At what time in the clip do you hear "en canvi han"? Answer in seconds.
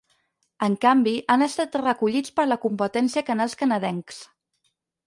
0.67-1.47